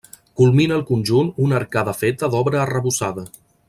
[0.39, 3.33] Culmina el conjunt una arcada feta d'obra arrebossada.